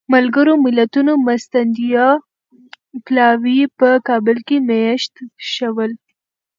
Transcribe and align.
ملګرو 0.13 0.53
ملتونو 0.65 1.11
مرستندویه 1.25 2.07
پلاوی 3.05 3.59
په 3.79 3.89
کابل 4.07 4.37
کې 4.47 4.57
مېشت 4.67 5.13
شول. 5.53 5.91